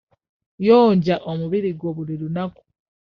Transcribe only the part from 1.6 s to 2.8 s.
gwo buli lunaku.